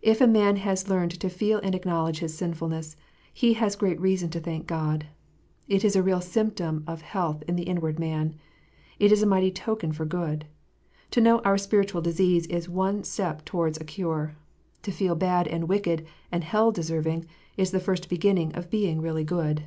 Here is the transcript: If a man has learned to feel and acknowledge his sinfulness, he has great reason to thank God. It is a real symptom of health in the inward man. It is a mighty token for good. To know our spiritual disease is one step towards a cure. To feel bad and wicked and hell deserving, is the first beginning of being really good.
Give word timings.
If 0.00 0.22
a 0.22 0.26
man 0.26 0.56
has 0.56 0.88
learned 0.88 1.20
to 1.20 1.28
feel 1.28 1.60
and 1.62 1.74
acknowledge 1.74 2.20
his 2.20 2.34
sinfulness, 2.34 2.96
he 3.34 3.52
has 3.52 3.76
great 3.76 4.00
reason 4.00 4.30
to 4.30 4.40
thank 4.40 4.66
God. 4.66 5.08
It 5.68 5.84
is 5.84 5.94
a 5.94 6.02
real 6.02 6.22
symptom 6.22 6.82
of 6.86 7.02
health 7.02 7.42
in 7.46 7.54
the 7.56 7.64
inward 7.64 7.98
man. 7.98 8.34
It 8.98 9.12
is 9.12 9.22
a 9.22 9.26
mighty 9.26 9.50
token 9.52 9.92
for 9.92 10.06
good. 10.06 10.46
To 11.10 11.20
know 11.20 11.40
our 11.40 11.58
spiritual 11.58 12.00
disease 12.00 12.46
is 12.46 12.66
one 12.66 13.04
step 13.04 13.44
towards 13.44 13.78
a 13.78 13.84
cure. 13.84 14.36
To 14.84 14.90
feel 14.90 15.14
bad 15.14 15.46
and 15.46 15.68
wicked 15.68 16.06
and 16.30 16.44
hell 16.44 16.72
deserving, 16.72 17.26
is 17.58 17.72
the 17.72 17.78
first 17.78 18.08
beginning 18.08 18.54
of 18.54 18.70
being 18.70 19.02
really 19.02 19.22
good. 19.22 19.64